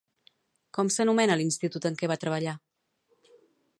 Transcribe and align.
Com 0.77 0.87
s'anomena 0.95 1.37
l'institut 1.41 1.87
en 1.91 1.99
què 2.01 2.09
va 2.13 2.19
treballar? 2.25 2.57